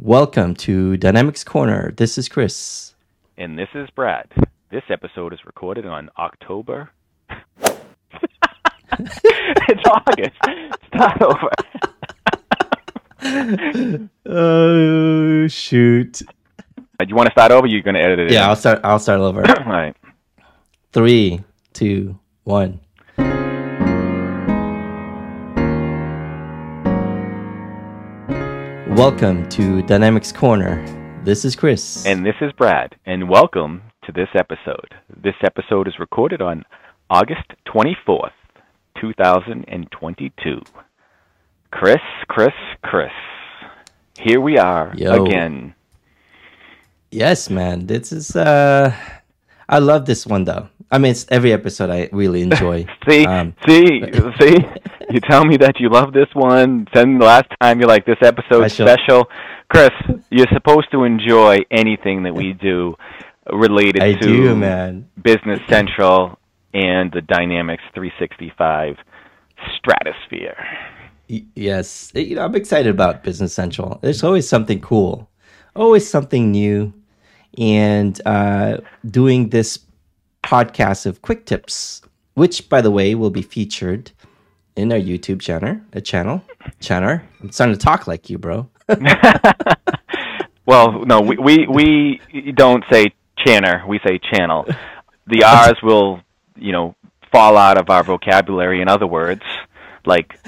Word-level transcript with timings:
Welcome 0.00 0.56
to 0.56 0.96
Dynamics 0.96 1.44
Corner. 1.44 1.92
This 1.92 2.18
is 2.18 2.28
Kris. 2.28 2.96
And 3.38 3.56
this 3.56 3.68
is 3.76 3.88
Brad. 3.90 4.26
This 4.68 4.82
episode 4.90 5.32
is 5.32 5.38
recorded 5.46 5.86
on 5.86 6.10
October. 6.18 6.90
it's 8.98 9.88
August. 9.88 10.36
Start 10.88 11.22
over. 11.22 11.48
oh 14.26 15.46
shoot! 15.46 16.22
Do 16.98 17.06
you 17.06 17.14
want 17.14 17.28
to 17.28 17.32
start 17.32 17.52
over? 17.52 17.68
You're 17.68 17.82
going 17.82 17.94
to 17.94 18.02
edit 18.02 18.18
it. 18.18 18.32
Yeah, 18.32 18.42
in? 18.42 18.48
I'll 18.50 18.56
start. 18.56 18.80
I'll 18.82 18.98
start 18.98 19.20
over. 19.20 19.48
All 19.48 19.64
right. 19.64 19.96
Three, 20.92 21.44
two, 21.72 22.18
one. 22.42 22.80
Welcome 28.94 29.48
to 29.48 29.82
Dynamics 29.82 30.30
Corner. 30.30 30.80
This 31.24 31.44
is 31.44 31.56
Kris. 31.56 32.06
And 32.06 32.24
this 32.24 32.36
is 32.40 32.52
Brad. 32.52 32.94
And 33.06 33.28
welcome 33.28 33.82
to 34.04 34.12
this 34.12 34.28
episode. 34.36 34.94
This 35.20 35.34
episode 35.42 35.88
is 35.88 35.98
recorded 35.98 36.40
on 36.40 36.64
August 37.10 37.54
24th, 37.66 38.30
2022. 39.00 40.60
Kris, 41.72 41.96
Kris, 42.28 42.52
Kris. 42.84 43.10
Here 44.16 44.40
we 44.40 44.58
are 44.58 44.94
Yo. 44.96 45.24
again. 45.24 45.74
yes, 47.10 47.50
man, 47.50 47.88
this 47.88 48.12
is. 48.12 48.36
uh 48.36 48.94
I 49.68 49.80
love 49.80 50.06
this 50.06 50.24
one 50.24 50.44
though. 50.44 50.68
I 50.94 50.98
mean, 50.98 51.10
it's 51.10 51.26
every 51.30 51.52
episode 51.52 51.90
I 51.90 52.08
really 52.12 52.42
enjoy. 52.48 52.86
See, 53.08 53.26
Um, 53.26 53.54
see, 53.66 54.02
see. 54.40 54.56
You 55.10 55.20
tell 55.20 55.44
me 55.44 55.56
that 55.58 55.78
you 55.80 55.88
love 55.90 56.12
this 56.12 56.28
one. 56.34 56.86
Then 56.94 57.18
the 57.18 57.26
last 57.26 57.48
time 57.60 57.78
you're 57.80 57.88
like, 57.88 58.06
this 58.06 58.22
episode's 58.22 58.72
Special. 58.74 58.86
special. 58.88 59.20
Kris, 59.68 59.90
you're 60.30 60.52
supposed 60.52 60.90
to 60.92 61.04
enjoy 61.04 61.58
anything 61.70 62.22
that 62.24 62.34
we 62.34 62.52
do 62.52 62.94
related 63.52 64.02
I 64.02 64.12
to 64.14 64.18
do, 64.20 64.54
man. 64.56 65.08
Business 65.22 65.60
Central 65.68 66.38
and 66.72 67.10
the 67.12 67.20
Dynamics 67.22 67.82
365 67.94 68.96
stratosphere. 69.76 70.56
Y- 71.28 71.44
Yes, 71.54 72.12
you 72.14 72.36
know, 72.36 72.44
I'm 72.44 72.54
excited 72.54 72.90
about 72.90 73.22
Business 73.24 73.52
Central. 73.54 73.98
There's 74.02 74.22
always 74.22 74.48
something 74.48 74.80
cool, 74.80 75.28
always 75.74 76.08
something 76.08 76.50
new, 76.50 76.92
and 77.58 78.20
uh, 78.26 78.78
doing 79.10 79.48
this 79.50 79.78
podcast 80.44 81.06
of 81.06 81.22
quick 81.22 81.46
tips, 81.46 82.02
which, 82.34 82.68
by 82.68 82.80
the 82.80 82.90
way, 82.90 83.14
will 83.14 83.30
be 83.30 83.42
featured 83.42 84.12
in 84.76 84.92
our 84.92 84.98
YouTube 84.98 85.40
channel. 85.40 85.80
A 85.92 86.00
channel, 86.00 86.42
channel. 86.80 87.20
I'm 87.42 87.52
starting 87.52 87.76
to 87.76 87.80
talk 87.84 88.06
like 88.06 88.30
you, 88.30 88.38
bro. 88.38 88.68
Well, 90.66 91.04
no, 91.04 91.20
we, 91.20 91.36
we, 91.36 91.66
we 91.68 92.52
don't 92.52 92.84
say 92.90 93.12
channer, 93.38 93.86
we 93.86 94.00
say 94.06 94.18
channel. 94.18 94.66
The 95.26 95.44
R's 95.44 95.82
will, 95.82 96.20
you 96.56 96.72
know, 96.72 96.94
fall 97.30 97.56
out 97.56 97.78
of 97.78 97.90
our 97.90 98.02
vocabulary 98.02 98.80
in 98.80 98.88
other 98.88 99.06
words, 99.06 99.42
like, 100.06 100.38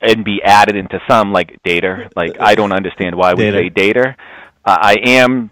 and 0.00 0.24
be 0.24 0.42
added 0.42 0.76
into 0.76 1.00
some, 1.08 1.32
like 1.32 1.58
data. 1.62 2.08
Like, 2.16 2.40
I 2.40 2.54
don't 2.54 2.72
understand 2.72 3.16
why 3.16 3.34
we 3.34 3.50
say 3.50 3.68
data. 3.68 4.16
Uh, 4.64 4.78
I 4.80 4.96
am 5.04 5.50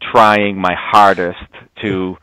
trying 0.00 0.58
my 0.58 0.74
hardest 0.74 1.38
to 1.82 2.18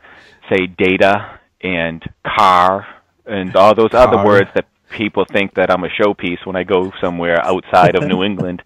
say 0.50 0.66
data 0.66 1.38
and 1.62 2.02
car 2.36 2.86
and 3.26 3.54
all 3.56 3.74
those 3.74 3.94
other 3.94 4.24
words 4.24 4.50
that 4.54 4.66
people 4.90 5.24
think 5.32 5.54
that 5.54 5.70
I'm 5.70 5.84
a 5.84 5.88
showpiece 5.88 6.44
when 6.44 6.56
I 6.56 6.64
go 6.64 6.92
somewhere 7.00 7.40
outside 7.44 7.94
of 7.94 8.02
New 8.08 8.22
England, 8.30 8.62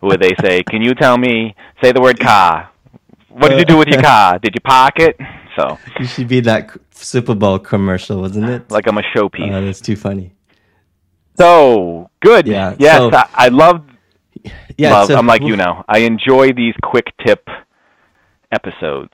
where 0.00 0.16
they 0.16 0.32
say, 0.40 0.62
"Can 0.62 0.82
you 0.82 0.94
tell 0.94 1.18
me? 1.18 1.54
Say 1.82 1.90
the 1.92 2.00
word 2.00 2.20
car. 2.20 2.70
What 3.28 3.48
did 3.48 3.58
you 3.58 3.64
do 3.64 3.76
with 3.76 3.88
your 3.88 4.00
car? 4.02 4.38
Did 4.44 4.54
you 4.54 4.60
park 4.60 5.00
it?" 5.00 5.16
So, 5.56 5.78
You 6.00 6.06
should 6.06 6.28
be 6.28 6.40
that 6.40 6.70
Super 6.90 7.34
Bowl 7.34 7.58
commercial, 7.58 8.20
wasn't 8.20 8.48
it? 8.50 8.70
like 8.70 8.86
I'm 8.88 8.98
a 8.98 9.02
showpiece. 9.02 9.52
Oh, 9.52 9.64
that's 9.64 9.80
too 9.80 9.96
funny. 9.96 10.32
so 11.36 12.10
good. 12.20 12.46
Yeah, 12.46 12.74
Yes, 12.78 12.98
so- 12.98 13.10
I, 13.12 13.28
I 13.34 13.48
love. 13.48 13.84
Yeah, 14.76 14.92
love 14.92 15.08
so- 15.08 15.16
I'm 15.16 15.26
like 15.26 15.42
you 15.42 15.56
now. 15.56 15.84
I 15.88 15.98
enjoy 15.98 16.52
these 16.52 16.74
quick 16.82 17.06
tip 17.24 17.48
episodes 18.52 19.12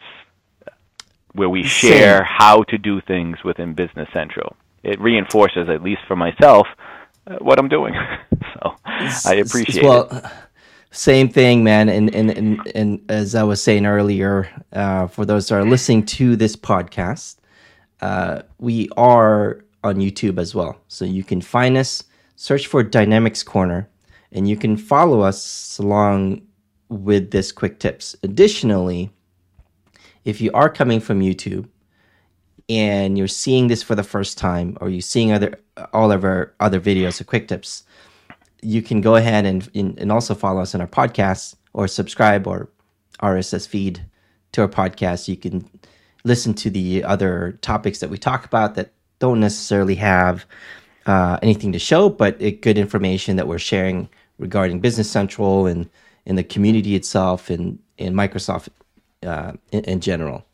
where 1.33 1.49
we 1.49 1.63
Same. 1.63 1.93
share 1.93 2.25
how 2.25 2.63
to 2.65 2.79
do 2.79 3.01
things 3.01 3.39
within 3.45 3.75
Business 3.75 4.09
Central. 4.13 4.57
It 4.83 5.01
reinforces, 5.01 5.69
at 5.69 5.83
least 5.83 6.01
for 6.09 6.17
myself, 6.17 6.67
uh, 7.27 7.37
what 7.41 7.59
I'm 7.59 7.69
doing. 7.69 7.95
so 8.55 8.75
I 8.85 9.35
appreciate 9.35 9.85
it. 9.85 9.85
well, 9.85 10.09
it. 10.11 10.25
Same 10.93 11.29
thing, 11.29 11.63
man. 11.63 11.89
And 11.89 12.13
and 12.15 12.31
and, 12.31 12.73
and 12.75 13.11
as 13.11 13.35
I 13.35 13.45
was 13.45 13.63
saying 13.63 13.87
earlier, 13.87 14.49
uh, 14.73 15.07
for 15.07 15.25
those 15.25 15.49
that 15.49 15.57
are 15.57 15.65
listening 15.65 16.05
to 16.07 16.35
this 16.35 16.57
podcast, 16.57 17.37
uh, 18.01 18.43
we 18.59 18.89
are 18.97 19.65
on 19.85 19.97
YouTube 19.97 20.39
as 20.39 20.55
well. 20.55 20.81
So 20.89 21.05
you 21.05 21.23
can 21.23 21.41
find 21.41 21.77
us, 21.77 22.03
search 22.35 22.67
for 22.67 22.83
Dynamics 22.83 23.43
Corner, 23.43 23.89
and 24.33 24.49
you 24.49 24.57
can 24.57 24.77
follow 24.77 25.21
us 25.21 25.79
along 25.79 26.43
with 26.89 27.31
this 27.31 27.53
quick 27.53 27.79
tips. 27.79 28.17
Additionally, 28.25 29.13
if 30.25 30.41
you 30.41 30.51
are 30.53 30.69
coming 30.69 31.01
from 31.01 31.21
YouTube 31.21 31.69
and 32.69 33.19
you're 33.19 33.29
seeing 33.29 33.69
this 33.69 33.83
for 33.83 33.95
the 33.95 34.03
first 34.03 34.39
time, 34.39 34.77
or 34.81 34.89
you're 34.89 35.01
seeing 35.01 35.33
other 35.33 35.59
all 35.93 36.13
of 36.13 36.25
our 36.25 36.55
other 36.61 36.81
videos 36.81 37.21
of 37.21 37.27
quick 37.27 37.49
tips, 37.49 37.85
you 38.63 38.83
can 38.83 39.01
go 39.01 39.17
ahead 39.17 39.47
and, 39.47 39.69
and 39.75 39.99
and 39.99 40.13
also 40.13 40.35
follow 40.35 40.61
us 40.61 40.75
on 40.75 40.81
our 40.81 40.87
podcast 40.87 41.57
or 41.73 41.89
subscribe 41.89 42.47
or 42.47 42.69
RSS 43.23 43.67
feed 43.67 44.05
to 44.53 44.63
our 44.63 44.69
podcast. 44.69 45.29
You 45.29 45.37
can 45.37 45.69
listen 46.25 46.55
to 46.55 46.71
the 46.71 47.03
other 47.05 47.59
topics 47.63 48.01
that 48.01 48.11
we 48.11 48.19
talk 48.19 48.45
about 48.45 48.75
that 48.75 48.93
don't 49.19 49.41
necessarily 49.41 49.95
have 49.97 50.47
uh, 51.07 51.39
anything 51.43 51.73
to 51.73 51.79
show, 51.79 52.09
but 52.09 52.41
it, 52.41 52.63
good 52.63 52.79
information 52.79 53.37
that 53.37 53.49
we're 53.49 53.59
sharing 53.59 54.09
regarding 54.39 54.81
Business 54.81 55.11
Central 55.11 55.67
and 55.67 55.89
in 56.27 56.37
the 56.37 56.45
community 56.45 56.95
itself 56.95 57.51
and 57.51 57.79
in 57.99 58.15
Microsoft 58.15 58.69
uh, 59.25 59.53
in, 59.73 59.85
in 59.85 60.01
general. 60.01 60.45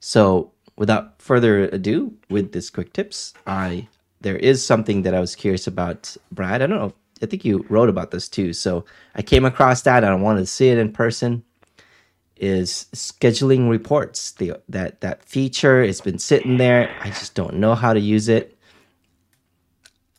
So, 0.00 0.52
without 0.76 1.20
further 1.20 1.64
ado, 1.64 2.14
with 2.30 2.52
this 2.52 2.70
quick 2.70 2.92
tips, 2.92 3.34
I 3.46 3.88
there 4.20 4.36
is 4.36 4.64
something 4.64 5.02
that 5.02 5.14
I 5.14 5.20
was 5.20 5.36
curious 5.36 5.66
about, 5.66 6.16
Brad. 6.32 6.62
I 6.62 6.66
don't 6.66 6.78
know. 6.78 6.92
I 7.22 7.26
think 7.26 7.44
you 7.44 7.64
wrote 7.68 7.88
about 7.88 8.10
this 8.10 8.28
too. 8.28 8.52
So 8.52 8.84
I 9.14 9.22
came 9.22 9.44
across 9.44 9.82
that 9.82 10.04
and 10.04 10.12
I 10.12 10.16
wanted 10.16 10.40
to 10.40 10.46
see 10.46 10.68
it 10.68 10.78
in 10.78 10.92
person. 10.92 11.44
Is 12.36 12.86
scheduling 12.94 13.68
reports 13.68 14.30
the 14.32 14.54
that 14.68 15.00
that 15.00 15.24
feature? 15.24 15.82
It's 15.82 16.00
been 16.00 16.20
sitting 16.20 16.56
there. 16.56 16.94
I 17.00 17.08
just 17.08 17.34
don't 17.34 17.54
know 17.54 17.74
how 17.74 17.92
to 17.92 18.00
use 18.00 18.28
it. 18.28 18.56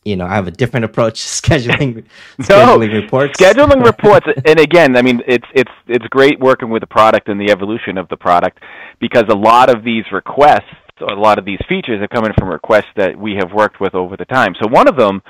You 0.04 0.16
know, 0.16 0.24
I 0.24 0.34
have 0.34 0.46
a 0.46 0.50
different 0.50 0.84
approach 0.84 1.20
to 1.20 1.28
scheduling 1.42 2.04
scheduling 2.40 2.92
reports. 2.92 3.38
Scheduling 3.38 3.84
reports, 3.92 4.26
and 4.44 4.58
again, 4.58 4.96
I 4.96 5.02
mean, 5.02 5.22
it's 5.26 5.46
it's 5.54 5.72
it's 5.86 6.06
great 6.08 6.40
working 6.40 6.70
with 6.70 6.80
the 6.80 6.86
product 6.86 7.28
and 7.28 7.40
the 7.40 7.50
evolution 7.50 7.98
of 7.98 8.08
the 8.08 8.16
product 8.16 8.58
because 9.00 9.24
a 9.28 9.36
lot 9.36 9.74
of 9.74 9.84
these 9.84 10.04
requests, 10.12 10.74
or 11.00 11.12
a 11.12 11.20
lot 11.20 11.38
of 11.38 11.44
these 11.44 11.60
features, 11.68 12.00
are 12.00 12.08
coming 12.08 12.32
from 12.38 12.48
requests 12.48 12.92
that 12.96 13.18
we 13.18 13.34
have 13.38 13.52
worked 13.52 13.80
with 13.80 13.94
over 13.94 14.16
the 14.16 14.24
time. 14.24 14.54
So 14.60 14.68
one 14.68 14.88
of 14.88 14.96
them 14.96 15.22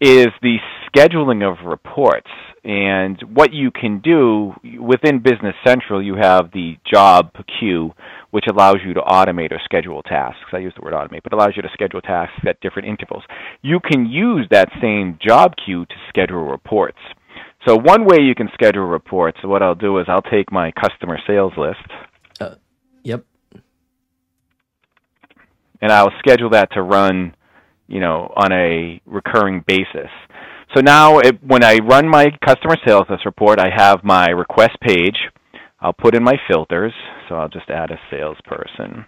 is 0.00 0.26
the 0.42 0.56
scheduling 0.88 1.48
of 1.48 1.66
reports. 1.66 2.30
And 2.64 3.20
what 3.32 3.52
you 3.52 3.70
can 3.70 4.00
do 4.00 4.52
within 4.80 5.20
Business 5.20 5.54
Central, 5.64 6.02
you 6.02 6.16
have 6.16 6.50
the 6.52 6.76
job 6.92 7.30
queue, 7.60 7.92
which 8.36 8.44
allows 8.50 8.76
you 8.84 8.92
to 8.92 9.00
automate 9.00 9.50
or 9.50 9.58
schedule 9.64 10.02
tasks. 10.02 10.52
I 10.52 10.58
use 10.58 10.74
the 10.76 10.82
word 10.82 10.92
automate, 10.92 11.22
but 11.22 11.32
allows 11.32 11.54
you 11.56 11.62
to 11.62 11.70
schedule 11.72 12.02
tasks 12.02 12.36
at 12.46 12.60
different 12.60 12.86
intervals. 12.86 13.22
You 13.62 13.80
can 13.80 14.04
use 14.04 14.46
that 14.50 14.68
same 14.78 15.18
job 15.26 15.54
queue 15.64 15.86
to 15.86 15.94
schedule 16.10 16.44
reports. 16.44 16.98
So 17.66 17.76
one 17.76 18.04
way 18.04 18.18
you 18.20 18.34
can 18.34 18.50
schedule 18.52 18.84
reports, 18.84 19.38
what 19.42 19.62
I'll 19.62 19.74
do 19.74 19.96
is 20.00 20.04
I'll 20.06 20.20
take 20.20 20.52
my 20.52 20.70
customer 20.72 21.18
sales 21.26 21.54
list 21.56 21.78
uh, 22.38 22.56
Yep. 23.04 23.24
and 25.80 25.90
I'll 25.90 26.12
schedule 26.18 26.50
that 26.50 26.70
to 26.72 26.82
run, 26.82 27.34
you 27.88 28.00
know, 28.00 28.34
on 28.36 28.52
a 28.52 29.00
recurring 29.06 29.64
basis. 29.66 30.10
So 30.74 30.82
now, 30.82 31.20
it, 31.20 31.42
when 31.42 31.64
I 31.64 31.78
run 31.78 32.06
my 32.06 32.26
customer 32.44 32.76
sales 32.86 33.06
list 33.08 33.24
report, 33.24 33.58
I 33.58 33.70
have 33.74 34.04
my 34.04 34.26
request 34.26 34.76
page. 34.82 35.16
I'll 35.86 35.92
put 35.92 36.16
in 36.16 36.24
my 36.24 36.34
filters. 36.50 36.92
So 37.28 37.36
I'll 37.36 37.48
just 37.48 37.70
add 37.70 37.92
a 37.92 38.00
salesperson 38.10 39.06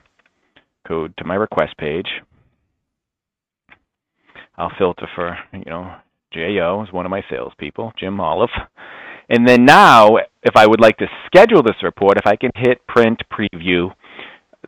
code 0.86 1.12
to 1.18 1.24
my 1.24 1.34
request 1.34 1.76
page. 1.76 2.06
I'll 4.56 4.70
filter 4.78 5.08
for, 5.16 5.36
you 5.52 5.64
know, 5.66 5.96
Jo 6.32 6.84
is 6.86 6.92
one 6.92 7.04
of 7.04 7.10
my 7.10 7.22
salespeople, 7.28 7.94
Jim 7.98 8.20
Olive. 8.20 8.50
And 9.28 9.46
then 9.46 9.64
now, 9.64 10.18
if 10.44 10.54
I 10.54 10.68
would 10.68 10.80
like 10.80 10.98
to 10.98 11.06
schedule 11.26 11.64
this 11.64 11.82
report, 11.82 12.16
if 12.16 12.28
I 12.28 12.36
can 12.36 12.52
hit 12.54 12.86
print 12.86 13.22
preview, 13.32 13.92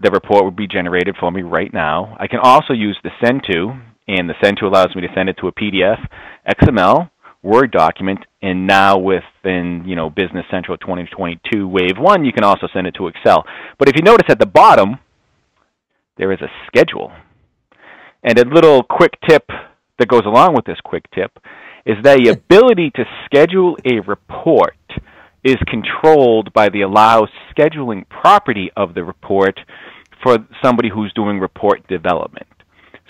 the 0.03 0.11
report 0.11 0.45
would 0.45 0.57
be 0.57 0.67
generated 0.67 1.15
for 1.21 1.31
me 1.31 1.43
right 1.43 1.73
now. 1.73 2.17
I 2.19 2.27
can 2.27 2.41
also 2.43 2.73
use 2.73 2.99
the 3.05 3.11
send 3.25 3.43
to, 3.53 3.71
and 4.09 4.29
the 4.29 4.35
send 4.43 4.57
to 4.59 4.67
allows 4.67 4.97
me 4.97 5.03
to 5.03 5.15
send 5.15 5.29
it 5.29 5.37
to 5.41 5.47
a 5.47 5.53
PDF, 5.53 6.05
XML, 6.61 7.09
Word 7.43 7.71
document, 7.71 8.21
and 8.43 8.67
now 8.67 8.99
within 8.99 9.85
you 9.87 9.97
know 9.97 10.11
Business 10.11 10.45
Central 10.51 10.77
2022 10.77 11.67
Wave 11.67 11.97
One, 11.99 12.25
you 12.25 12.33
can 12.33 12.45
also 12.45 12.69
send 12.73 12.87
it 12.87 12.95
to 12.97 13.07
Excel. 13.09 13.45
But 13.79 13.89
if 13.89 13.97
you 13.97 14.03
notice 14.03 14.27
at 14.29 14.39
the 14.39 14.47
bottom, 14.47 14.99
there 16.19 16.33
is 16.33 16.41
a 16.43 16.49
schedule, 16.67 17.13
and 18.23 18.39
a 18.39 18.47
little 18.47 18.83
quick 18.83 19.13
tip 19.27 19.47
that 19.99 20.09
goes 20.09 20.27
along 20.27 20.55
with 20.55 20.65
this 20.67 20.81
quick 20.85 21.05
tip 21.15 21.39
is 21.87 21.97
that 22.03 22.19
the 22.19 22.29
ability 22.31 22.91
to 22.97 23.05
schedule 23.25 23.77
a 23.85 24.01
report 24.01 24.77
is 25.43 25.57
controlled 25.67 26.53
by 26.53 26.69
the 26.69 26.83
allow 26.83 27.27
scheduling 27.51 28.07
property 28.09 28.71
of 28.77 28.95
the 28.95 29.03
report 29.03 29.59
for 30.23 30.39
somebody 30.63 30.91
who's 30.93 31.13
doing 31.15 31.41
report 31.41 31.87
development. 31.89 32.47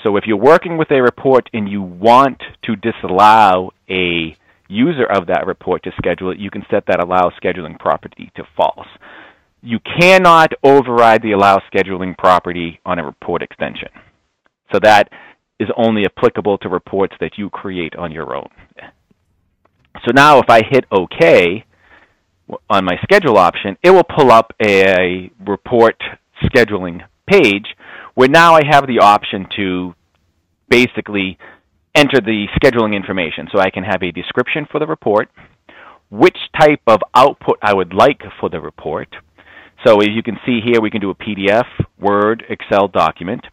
So 0.03 0.17
if 0.17 0.25
you're 0.27 0.37
working 0.37 0.79
with 0.79 0.91
a 0.91 1.03
report 1.03 1.49
and 1.53 1.69
you 1.69 1.83
want 1.83 2.41
to 2.65 2.77
disallow 2.77 3.71
a 3.89 4.37
user 4.69 5.05
of 5.05 5.27
that 5.27 5.47
report 5.47 5.83
to 5.85 5.91
schedule 5.99 6.31
it, 6.31 6.39
you 6.39 6.51
can 6.51 6.65
set 6.71 6.85
that 6.87 7.03
allow 7.03 7.31
scheduling 7.43 7.79
property 7.79 8.31
to 8.37 8.45
false. 8.57 8.87
You 9.63 9.79
cannot 10.01 10.53
override 10.63 11.23
the 11.23 11.33
allow 11.33 11.61
scheduling 11.73 12.17
property 12.17 12.81
on 12.87 12.99
a 12.99 13.05
report 13.05 13.43
extension. 13.43 13.89
So 14.73 14.79
that 14.83 15.11
is 15.59 15.69
only 15.77 16.05
applicable 16.07 16.57
to 16.59 16.69
reports 16.69 17.15
that 17.21 17.33
you 17.37 17.51
create 17.51 17.95
on 17.97 18.13
your 18.13 18.35
own. 18.35 18.49
So 20.07 20.13
now 20.15 20.39
if 20.39 20.49
I 20.49 20.63
hit 20.67 20.85
OK 20.91 21.65
on 22.71 22.85
my 22.85 22.97
schedule 23.03 23.37
option, 23.37 23.77
it 23.83 23.91
will 23.91 24.05
pull 24.05 24.33
up 24.33 24.55
a 24.63 25.31
report 25.47 25.97
scheduling 26.45 27.01
page 27.27 27.67
where 28.21 28.29
now 28.29 28.55
I 28.55 28.61
have 28.71 28.87
the 28.87 28.99
option 28.99 29.47
to 29.57 29.95
basically 30.69 31.39
enter 31.95 32.21
the 32.21 32.49
scheduling 32.61 32.95
information. 32.95 33.49
So 33.51 33.59
I 33.59 33.71
can 33.71 33.83
have 33.83 34.03
a 34.03 34.13
description 34.13 34.67
for 34.71 34.79
the 34.79 34.87
report, 34.87 35.31
which 36.11 36.37
type 36.61 36.83
of 36.87 37.01
output 37.15 37.57
I 37.63 37.73
would 37.73 37.95
like 37.95 38.21
for 38.39 38.51
the 38.51 38.61
report. 38.61 39.09
So 39.87 40.03
as 40.03 40.11
you 40.11 40.23
can 40.23 40.37
see 40.45 40.61
here, 40.63 40.83
we 40.83 40.91
can 40.91 41.01
do 41.01 41.09
a 41.09 41.15
PDF, 41.15 41.65
Word, 41.99 42.45
Excel 42.51 42.89
document. 42.89 43.47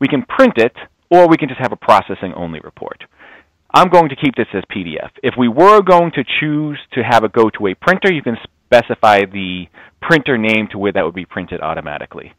We 0.00 0.06
can 0.06 0.26
print 0.28 0.58
it, 0.58 0.76
or 1.08 1.26
we 1.26 1.38
can 1.38 1.48
just 1.48 1.62
have 1.62 1.72
a 1.72 1.76
processing 1.76 2.34
only 2.36 2.60
report. 2.60 3.02
I'm 3.72 3.88
going 3.88 4.10
to 4.10 4.16
keep 4.16 4.34
this 4.36 4.48
as 4.52 4.64
PDF. 4.70 5.12
If 5.22 5.32
we 5.38 5.48
were 5.48 5.80
going 5.80 6.12
to 6.16 6.24
choose 6.40 6.78
to 6.92 7.02
have 7.02 7.24
it 7.24 7.32
go 7.32 7.48
to 7.48 7.68
a 7.68 7.74
printer, 7.74 8.12
you 8.12 8.20
can 8.20 8.36
specify 8.66 9.20
the 9.20 9.64
printer 10.02 10.36
name 10.36 10.68
to 10.72 10.78
where 10.78 10.92
that 10.92 11.06
would 11.06 11.14
be 11.14 11.24
printed 11.24 11.62
automatically. 11.62 12.34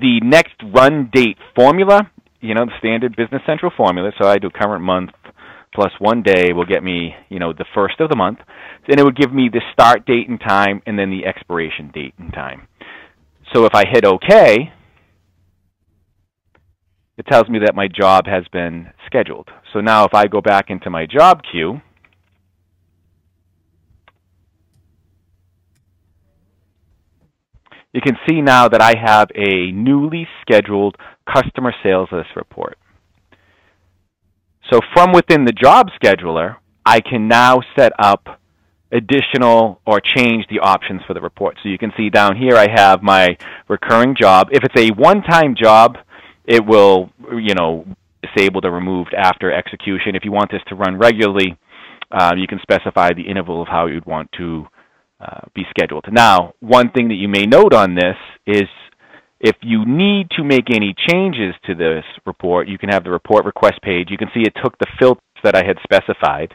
The 0.00 0.20
next 0.22 0.54
run 0.74 1.10
date 1.12 1.38
formula, 1.54 2.10
you 2.40 2.54
know, 2.54 2.64
the 2.64 2.78
standard 2.78 3.16
Business 3.16 3.42
Central 3.46 3.72
formula, 3.76 4.12
so 4.20 4.28
I 4.28 4.38
do 4.38 4.48
current 4.50 4.82
month 4.82 5.10
plus 5.74 5.92
one 5.98 6.22
day 6.22 6.52
will 6.52 6.64
get 6.64 6.82
me, 6.82 7.14
you 7.28 7.38
know, 7.38 7.52
the 7.52 7.64
first 7.74 8.00
of 8.00 8.08
the 8.08 8.16
month. 8.16 8.38
Then 8.88 8.98
it 8.98 9.04
would 9.04 9.16
give 9.16 9.32
me 9.32 9.48
the 9.52 9.60
start 9.72 10.06
date 10.06 10.28
and 10.28 10.40
time 10.40 10.82
and 10.86 10.98
then 10.98 11.10
the 11.10 11.26
expiration 11.26 11.90
date 11.92 12.14
and 12.18 12.32
time. 12.32 12.68
So 13.52 13.64
if 13.64 13.74
I 13.74 13.84
hit 13.90 14.04
OK, 14.04 14.72
it 17.16 17.26
tells 17.26 17.48
me 17.48 17.58
that 17.64 17.74
my 17.74 17.88
job 17.88 18.26
has 18.26 18.44
been 18.52 18.88
scheduled. 19.06 19.48
So 19.72 19.80
now 19.80 20.04
if 20.04 20.14
I 20.14 20.26
go 20.26 20.40
back 20.40 20.66
into 20.68 20.90
my 20.90 21.06
job 21.06 21.42
queue, 21.50 21.80
you 27.98 28.12
can 28.12 28.18
see 28.28 28.40
now 28.40 28.68
that 28.68 28.80
I 28.80 28.94
have 28.96 29.28
a 29.34 29.72
newly 29.72 30.28
scheduled 30.40 30.96
customer 31.26 31.74
sales 31.82 32.08
list 32.12 32.28
report. 32.36 32.78
So 34.70 34.78
from 34.94 35.10
within 35.12 35.44
the 35.44 35.52
job 35.52 35.88
scheduler, 36.00 36.58
I 36.86 37.00
can 37.00 37.26
now 37.26 37.58
set 37.76 37.90
up 37.98 38.40
additional 38.92 39.80
or 39.84 40.00
change 40.00 40.46
the 40.48 40.60
options 40.60 41.00
for 41.08 41.14
the 41.14 41.20
report. 41.20 41.56
So 41.60 41.68
you 41.68 41.76
can 41.76 41.92
see 41.96 42.08
down 42.08 42.36
here 42.36 42.54
I 42.54 42.68
have 42.72 43.02
my 43.02 43.36
recurring 43.66 44.14
job. 44.14 44.50
If 44.52 44.62
it's 44.62 44.80
a 44.80 44.94
one-time 44.94 45.56
job, 45.60 45.98
it 46.44 46.64
will, 46.64 47.10
you 47.32 47.54
know, 47.56 47.84
disable 48.22 48.60
or 48.64 48.70
removed 48.70 49.12
after 49.12 49.52
execution. 49.52 50.14
If 50.14 50.24
you 50.24 50.30
want 50.30 50.52
this 50.52 50.62
to 50.68 50.76
run 50.76 50.98
regularly, 50.98 51.58
uh, 52.12 52.34
you 52.36 52.46
can 52.46 52.60
specify 52.62 53.12
the 53.12 53.26
interval 53.28 53.60
of 53.60 53.66
how 53.66 53.86
you'd 53.86 54.06
want 54.06 54.30
to 54.38 54.68
uh, 55.20 55.40
be 55.54 55.64
scheduled. 55.70 56.04
Now, 56.10 56.54
one 56.60 56.90
thing 56.90 57.08
that 57.08 57.14
you 57.14 57.28
may 57.28 57.44
note 57.44 57.74
on 57.74 57.94
this 57.94 58.16
is 58.46 58.68
if 59.40 59.56
you 59.62 59.84
need 59.86 60.30
to 60.36 60.44
make 60.44 60.70
any 60.70 60.94
changes 61.08 61.54
to 61.66 61.74
this 61.74 62.04
report, 62.26 62.68
you 62.68 62.78
can 62.78 62.88
have 62.88 63.04
the 63.04 63.10
report 63.10 63.44
request 63.44 63.80
page. 63.82 64.08
You 64.10 64.18
can 64.18 64.28
see 64.34 64.40
it 64.40 64.54
took 64.62 64.76
the 64.78 64.86
filters 64.98 65.22
that 65.44 65.54
I 65.54 65.64
had 65.64 65.76
specified, 65.82 66.54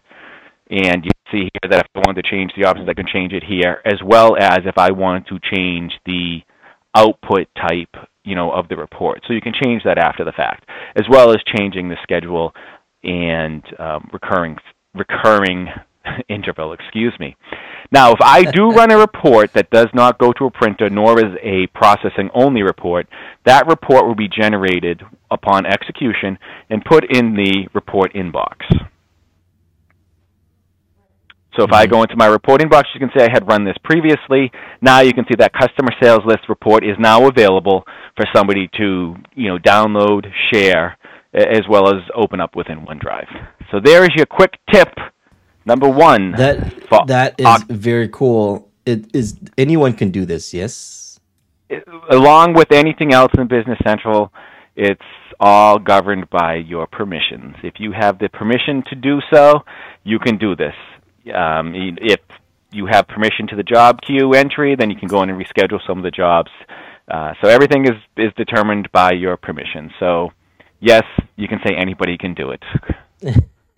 and 0.69 1.05
you 1.05 1.11
see 1.31 1.49
here 1.53 1.69
that 1.69 1.85
if 1.85 1.87
I 1.95 1.99
wanted 1.99 2.23
to 2.23 2.29
change 2.29 2.51
the 2.57 2.67
options, 2.67 2.89
I 2.89 2.93
can 2.93 3.07
change 3.07 3.33
it 3.33 3.43
here, 3.43 3.81
as 3.85 3.99
well 4.05 4.35
as 4.37 4.59
if 4.65 4.77
I 4.77 4.91
wanted 4.91 5.27
to 5.27 5.39
change 5.53 5.93
the 6.05 6.39
output 6.95 7.47
type 7.55 7.95
you 8.23 8.35
know, 8.35 8.51
of 8.51 8.67
the 8.69 8.77
report. 8.77 9.21
So 9.27 9.33
you 9.33 9.41
can 9.41 9.53
change 9.63 9.83
that 9.83 9.97
after 9.97 10.23
the 10.23 10.31
fact, 10.31 10.69
as 10.95 11.03
well 11.09 11.31
as 11.31 11.37
changing 11.57 11.89
the 11.89 11.97
schedule 12.03 12.53
and 13.03 13.63
um, 13.79 14.09
recurring 14.13 14.57
recurring 14.95 15.67
interval. 16.29 16.73
Excuse 16.73 17.13
me. 17.19 17.35
Now, 17.91 18.11
if 18.11 18.21
I 18.21 18.43
do 18.43 18.69
run 18.69 18.91
a 18.91 18.97
report 18.97 19.53
that 19.53 19.69
does 19.69 19.87
not 19.93 20.17
go 20.17 20.33
to 20.33 20.45
a 20.45 20.51
printer, 20.51 20.89
nor 20.89 21.19
is 21.19 21.35
a 21.43 21.67
processing 21.67 22.29
only 22.33 22.63
report, 22.63 23.07
that 23.45 23.67
report 23.67 24.07
will 24.07 24.15
be 24.15 24.27
generated 24.27 25.03
upon 25.29 25.65
execution 25.65 26.37
and 26.69 26.83
put 26.83 27.05
in 27.15 27.35
the 27.35 27.67
report 27.73 28.13
inbox. 28.13 28.55
So 31.55 31.65
if 31.65 31.69
mm-hmm. 31.69 31.75
I 31.75 31.85
go 31.85 32.01
into 32.01 32.15
my 32.15 32.25
report 32.25 32.61
inbox, 32.61 32.85
you 32.93 32.99
can 32.99 33.09
see 33.15 33.23
I 33.23 33.31
had 33.31 33.47
run 33.47 33.63
this 33.63 33.77
previously. 33.83 34.51
Now 34.81 35.01
you 35.01 35.13
can 35.13 35.25
see 35.25 35.35
that 35.37 35.53
customer 35.53 35.91
sales 36.01 36.21
list 36.25 36.49
report 36.49 36.83
is 36.83 36.95
now 36.99 37.27
available 37.27 37.83
for 38.15 38.25
somebody 38.33 38.69
to 38.77 39.15
you 39.35 39.49
know 39.49 39.59
download, 39.59 40.25
share, 40.51 40.97
as 41.33 41.61
well 41.69 41.89
as 41.89 42.01
open 42.15 42.39
up 42.39 42.55
within 42.55 42.85
OneDrive. 42.85 43.27
So 43.71 43.79
there 43.83 44.03
is 44.03 44.09
your 44.15 44.25
quick 44.25 44.53
tip 44.71 44.89
number 45.65 45.89
one. 45.89 46.31
That 46.33 47.07
that 47.07 47.39
is 47.39 47.63
very 47.63 48.09
cool. 48.09 48.69
It 48.85 49.15
is 49.15 49.37
anyone 49.57 49.93
can 49.93 50.11
do 50.11 50.25
this. 50.25 50.53
Yes. 50.53 51.19
It, 51.69 51.83
along 52.09 52.53
with 52.53 52.71
anything 52.71 53.13
else 53.13 53.31
in 53.37 53.47
Business 53.47 53.79
Central, 53.83 54.31
it's 54.75 55.01
all 55.39 55.79
governed 55.79 56.29
by 56.29 56.55
your 56.55 56.87
permissions. 56.87 57.55
If 57.63 57.75
you 57.79 57.91
have 57.91 58.19
the 58.19 58.29
permission 58.29 58.83
to 58.89 58.95
do 58.95 59.19
so, 59.31 59.63
you 60.03 60.19
can 60.19 60.37
do 60.37 60.55
this. 60.55 60.75
Um, 61.33 61.73
if 61.75 62.19
you 62.71 62.85
have 62.87 63.07
permission 63.07 63.47
to 63.47 63.55
the 63.55 63.63
job 63.63 64.01
queue 64.01 64.33
entry, 64.33 64.75
then 64.75 64.89
you 64.89 64.95
can 64.95 65.07
go 65.07 65.21
in 65.23 65.29
and 65.29 65.39
reschedule 65.39 65.79
some 65.87 65.97
of 65.97 66.03
the 66.03 66.11
jobs. 66.11 66.51
Uh, 67.09 67.33
so 67.41 67.49
everything 67.49 67.85
is 67.85 67.99
is 68.17 68.31
determined 68.35 68.91
by 68.91 69.11
your 69.11 69.37
permission. 69.37 69.91
So 69.99 70.31
yes, 70.79 71.03
you 71.35 71.47
can 71.47 71.59
say 71.65 71.75
anybody 71.75 72.17
can 72.17 72.33
do 72.33 72.51
it. 72.51 72.63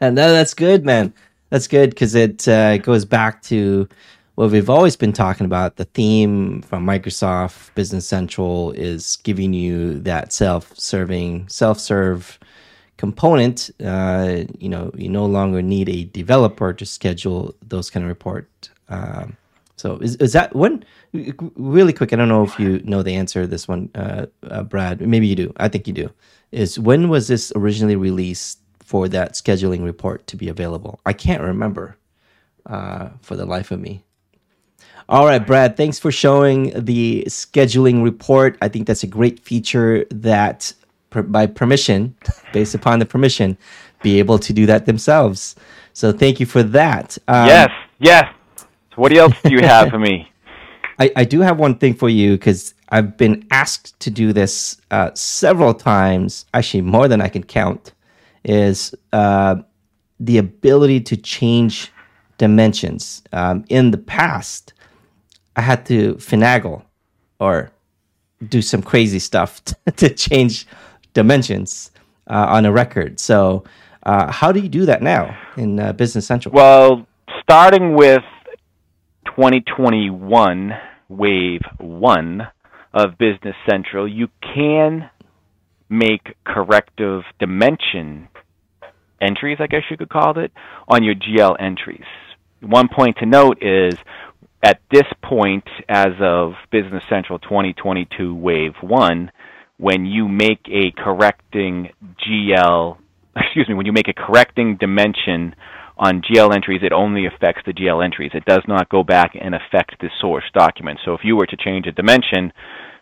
no, 0.00 0.10
that's 0.10 0.54
good, 0.54 0.84
man. 0.84 1.12
That's 1.50 1.66
good 1.66 1.90
because 1.90 2.14
it 2.14 2.46
uh, 2.46 2.78
goes 2.78 3.04
back 3.04 3.42
to 3.44 3.88
what 4.36 4.50
we've 4.50 4.70
always 4.70 4.96
been 4.96 5.12
talking 5.12 5.44
about. 5.44 5.76
The 5.76 5.84
theme 5.84 6.62
from 6.62 6.86
Microsoft 6.86 7.74
Business 7.74 8.06
Central 8.06 8.72
is 8.72 9.16
giving 9.16 9.52
you 9.52 9.98
that 10.00 10.32
self-serving, 10.32 11.48
self-serve 11.48 12.38
component, 12.96 13.70
uh, 13.82 14.44
you 14.58 14.68
know, 14.68 14.90
you 14.94 15.08
no 15.08 15.24
longer 15.24 15.62
need 15.62 15.88
a 15.88 16.04
developer 16.04 16.72
to 16.72 16.84
schedule 16.84 17.54
those 17.66 17.90
kind 17.90 18.04
of 18.04 18.08
report. 18.08 18.70
Um, 18.90 19.36
so 19.76 19.96
is, 19.98 20.16
is 20.16 20.34
that 20.34 20.54
when 20.54 20.84
really 21.12 21.94
quick? 21.94 22.12
I 22.12 22.16
don't 22.16 22.28
know 22.28 22.44
if 22.44 22.60
you 22.60 22.80
know 22.84 23.02
the 23.02 23.14
answer 23.14 23.42
to 23.42 23.46
this 23.46 23.66
one, 23.66 23.88
uh, 23.94 24.26
uh, 24.42 24.62
Brad. 24.64 25.00
Maybe 25.00 25.26
you 25.26 25.34
do. 25.34 25.52
I 25.56 25.68
think 25.68 25.88
you 25.88 25.94
do. 25.94 26.10
Is 26.52 26.78
when 26.78 27.08
was 27.08 27.28
this 27.28 27.50
originally 27.56 27.96
released 27.96 28.59
for 28.90 29.06
that 29.06 29.34
scheduling 29.34 29.84
report 29.84 30.26
to 30.26 30.36
be 30.36 30.48
available? 30.48 30.98
I 31.06 31.12
can't 31.12 31.40
remember 31.40 31.96
uh, 32.66 33.10
for 33.22 33.36
the 33.36 33.46
life 33.46 33.70
of 33.70 33.78
me. 33.78 34.02
All 35.08 35.26
right, 35.26 35.46
Brad, 35.46 35.76
thanks 35.76 36.00
for 36.00 36.10
showing 36.10 36.72
the 36.74 37.22
scheduling 37.28 38.02
report. 38.02 38.58
I 38.60 38.66
think 38.66 38.88
that's 38.88 39.04
a 39.04 39.06
great 39.06 39.38
feature 39.38 40.06
that 40.10 40.72
per, 41.10 41.22
by 41.22 41.46
permission, 41.46 42.16
based 42.52 42.74
upon 42.74 42.98
the 42.98 43.06
permission, 43.06 43.56
be 44.02 44.18
able 44.18 44.40
to 44.40 44.52
do 44.52 44.66
that 44.66 44.86
themselves. 44.86 45.54
So 45.92 46.10
thank 46.10 46.40
you 46.40 46.46
for 46.46 46.64
that. 46.64 47.16
Um, 47.28 47.46
yes, 47.46 47.70
yes. 48.00 48.34
So 48.58 48.66
what 48.96 49.12
else 49.12 49.34
do 49.44 49.54
you 49.54 49.60
have 49.60 49.90
for 49.90 50.00
me? 50.00 50.28
I, 50.98 51.12
I 51.14 51.24
do 51.24 51.42
have 51.42 51.60
one 51.60 51.76
thing 51.76 51.94
for 51.94 52.08
you 52.08 52.32
because 52.32 52.74
I've 52.88 53.16
been 53.16 53.46
asked 53.52 54.00
to 54.00 54.10
do 54.10 54.32
this 54.32 54.80
uh, 54.90 55.12
several 55.14 55.74
times, 55.74 56.46
actually 56.54 56.82
more 56.82 57.06
than 57.06 57.20
I 57.20 57.28
can 57.28 57.44
count, 57.44 57.92
is 58.44 58.94
uh, 59.12 59.56
the 60.18 60.38
ability 60.38 61.00
to 61.00 61.16
change 61.16 61.92
dimensions. 62.38 63.22
Um, 63.32 63.64
in 63.68 63.90
the 63.90 63.98
past, 63.98 64.72
I 65.56 65.62
had 65.62 65.84
to 65.86 66.14
finagle 66.14 66.82
or 67.38 67.70
do 68.48 68.62
some 68.62 68.82
crazy 68.82 69.18
stuff 69.18 69.62
to 69.96 70.08
change 70.08 70.66
dimensions 71.12 71.90
uh, 72.28 72.46
on 72.48 72.66
a 72.66 72.72
record. 72.72 73.20
So 73.20 73.64
Uh, 74.02 74.32
how 74.32 74.50
do 74.50 74.60
you 74.60 74.68
do 74.68 74.86
that 74.86 75.02
now 75.02 75.36
in 75.56 75.78
uh, 75.78 75.92
Business 75.92 76.26
Central? 76.26 76.54
Well, 76.54 77.06
starting 77.42 77.94
with 77.94 78.24
2021 79.26 80.72
Wave 81.08 81.60
1 81.78 82.48
of 82.94 83.18
Business 83.18 83.54
Central, 83.68 84.08
you 84.08 84.28
can 84.54 85.10
make 85.90 86.34
corrective 86.46 87.22
dimension 87.38 88.28
entries, 89.20 89.58
I 89.60 89.66
guess 89.66 89.82
you 89.90 89.96
could 89.96 90.08
call 90.08 90.38
it, 90.38 90.52
on 90.88 91.02
your 91.02 91.14
GL 91.14 91.56
entries. 91.60 92.06
One 92.60 92.88
point 92.88 93.16
to 93.18 93.26
note 93.26 93.58
is 93.62 93.94
at 94.62 94.80
this 94.90 95.06
point, 95.22 95.64
as 95.88 96.12
of 96.20 96.52
Business 96.70 97.02
Central 97.08 97.38
2022 97.38 98.34
Wave 98.34 98.74
1, 98.80 99.30
when 99.78 100.04
you 100.04 100.28
make 100.28 100.60
a 100.68 100.92
correcting 100.96 101.88
GL, 102.02 102.98
excuse 103.36 103.68
me, 103.68 103.74
when 103.74 103.86
you 103.86 103.92
make 103.92 104.08
a 104.08 104.12
correcting 104.12 104.76
dimension 104.76 105.54
on 105.96 106.22
GL 106.22 106.54
entries, 106.54 106.82
it 106.82 106.92
only 106.92 107.26
affects 107.26 107.62
the 107.64 107.72
GL 107.72 108.04
entries. 108.04 108.32
It 108.34 108.44
does 108.44 108.62
not 108.68 108.90
go 108.90 109.02
back 109.02 109.32
and 109.40 109.54
affect 109.54 110.00
the 110.00 110.10
source 110.20 110.44
document. 110.52 110.98
So 111.04 111.14
if 111.14 111.20
you 111.24 111.36
were 111.36 111.46
to 111.46 111.56
change 111.56 111.86
a 111.86 111.92
dimension 111.92 112.52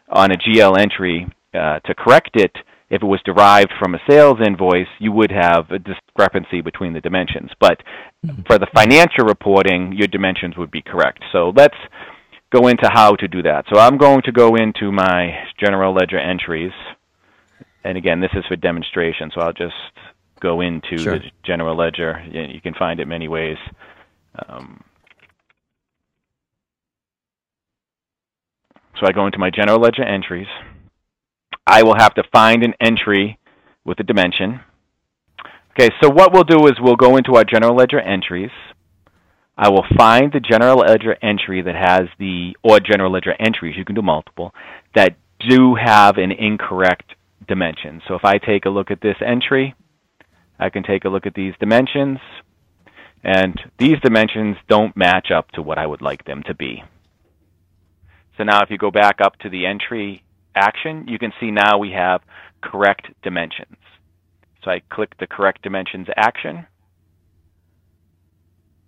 on 0.09 0.31
a 0.31 0.37
GL 0.37 0.79
entry 0.79 1.27
uh, 1.55 1.81
to 1.81 1.95
correct 1.95 2.31
it, 2.35 2.53
if 2.91 3.03
it 3.03 3.07
was 3.07 3.21
derived 3.25 3.73
from 3.79 3.95
a 3.95 4.01
sales 4.09 4.39
invoice, 4.45 4.89
you 4.99 5.13
would 5.13 5.31
have 5.31 5.71
a 5.71 5.79
discrepancy 5.79 6.61
between 6.63 6.95
the 6.95 7.01
dimensions. 7.01 7.51
But 7.61 7.83
mm-hmm. 8.25 8.43
for 8.47 8.59
the 8.59 8.67
financial 8.75 9.27
reporting, 9.27 9.93
your 9.93 10.09
dimensions 10.09 10.57
would 10.57 10.71
be 10.71 10.83
correct. 10.83 11.23
So 11.33 11.53
let's 11.55 11.77
go 12.51 12.69
into 12.69 12.89
how 12.91 13.15
to 13.17 13.29
do 13.29 13.43
that. 13.43 13.67
So 13.73 13.79
I'm 13.79 13.99
going 13.99 14.23
to 14.23 14.33
go 14.33 14.57
into 14.57 14.91
my 14.91 15.45
general 15.61 15.93
ledger 15.93 16.19
entries. 16.19 16.73
And 17.85 17.99
again, 17.99 18.21
this 18.21 18.31
is 18.35 18.45
for 18.47 18.57
demonstration, 18.57 19.31
so 19.35 19.43
I'll 19.43 19.53
just 19.53 19.75
go 20.41 20.61
into 20.61 20.99
sure. 20.99 21.19
the 21.19 21.25
general 21.45 21.77
ledger. 21.77 22.25
You 22.31 22.61
can 22.61 22.75
find 22.75 23.01
it 23.01 23.07
many 23.07 23.29
ways. 23.29 23.59
Um, 24.49 24.83
so 28.99 29.07
I 29.07 29.13
go 29.13 29.27
into 29.27 29.39
my 29.39 29.51
general 29.51 29.79
ledger 29.79 30.05
entries. 30.05 30.47
I 31.69 31.83
will 31.83 31.97
have 31.99 32.15
to 32.15 32.23
find 32.33 32.65
an 32.65 32.73
entry 32.81 33.39
with 33.85 34.01
a 34.01 34.03
dimension. 34.03 34.61
Okay, 35.73 35.91
so 36.03 36.09
what 36.09 36.33
we'll 36.33 36.45
do 36.45 36.67
is 36.67 36.73
we'll 36.81 36.97
go 36.97 37.19
into 37.19 37.35
our 37.35 37.45
general 37.45 37.77
ledger 37.77 38.01
entries. 38.01 38.51
I 39.57 39.69
will 39.69 39.85
find 39.95 40.33
the 40.33 40.41
general 40.41 40.79
ledger 40.79 41.17
entry 41.21 41.61
that 41.61 41.75
has 41.75 42.09
the, 42.19 42.57
or 42.63 42.81
general 42.81 43.13
ledger 43.13 43.35
entries, 43.39 43.77
you 43.77 43.85
can 43.85 43.95
do 43.95 44.01
multiple, 44.01 44.55
that 44.95 45.17
do 45.47 45.75
have 45.75 46.17
an 46.17 46.33
incorrect 46.33 47.15
dimension. 47.47 48.01
So 48.09 48.15
if 48.15 48.25
I 48.25 48.39
take 48.39 48.65
a 48.65 48.71
look 48.71 48.91
at 48.91 49.03
this 49.03 49.17
entry, 49.25 49.75
I 50.59 50.71
can 50.71 50.83
take 50.83 51.05
a 51.05 51.11
look 51.11 51.27
at 51.27 51.35
these 51.35 51.53
dimensions, 51.61 52.19
and 53.23 53.61
these 53.79 54.01
dimensions 54.03 54.57
don't 54.69 54.97
match 54.97 55.31
up 55.31 55.51
to 55.51 55.63
what 55.63 55.77
I 55.77 55.87
would 55.87 56.01
like 56.01 56.25
them 56.25 56.43
to 56.47 56.55
be. 56.55 56.83
So 58.39 58.45
now 58.45 58.63
if 58.63 58.71
you 58.71 58.79
go 58.79 58.91
back 58.91 59.21
up 59.21 59.37
to 59.41 59.51
the 59.51 59.67
entry 59.67 60.23
action, 60.55 61.07
you 61.09 61.19
can 61.19 61.33
see 61.41 61.51
now 61.51 61.79
we 61.79 61.93
have 61.93 62.21
correct 62.63 63.07
dimensions. 63.23 63.77
So 64.65 64.71
I 64.71 64.81
click 64.91 65.11
the 65.19 65.27
correct 65.27 65.63
dimensions 65.63 66.09
action. 66.17 66.67